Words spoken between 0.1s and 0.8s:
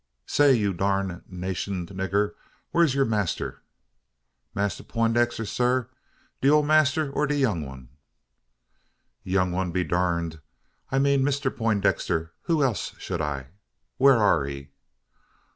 "Say, ye